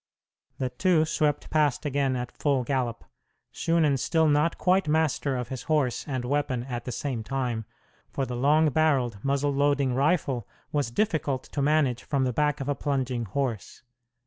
The 0.57 0.71
two 0.71 1.05
swept 1.05 1.51
past 1.51 1.85
again 1.85 2.15
at 2.15 2.35
full 2.35 2.63
gallop, 2.63 3.03
Shunan 3.53 3.97
still 3.99 4.27
not 4.27 4.57
quite 4.57 4.87
master 4.87 5.37
of 5.37 5.49
his 5.49 5.61
horse 5.69 6.07
and 6.07 6.25
weapon 6.25 6.63
at 6.63 6.85
the 6.85 6.91
same 6.91 7.23
time, 7.23 7.65
for 8.09 8.25
the 8.25 8.35
long 8.35 8.71
barreled, 8.71 9.19
muzzle 9.23 9.53
loading 9.53 9.93
rifle 9.93 10.47
was 10.71 10.89
difficult 10.89 11.43
to 11.51 11.61
manage 11.61 12.01
from 12.03 12.23
the 12.23 12.33
back 12.33 12.59
of 12.59 12.67
a 12.67 12.73
plunging 12.73 13.25
horse. 13.25 13.83